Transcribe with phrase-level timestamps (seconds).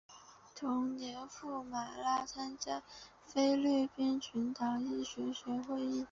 [0.55, 2.81] 同年赴马尼拉参加
[3.27, 5.99] 菲律宾群岛医学会会议。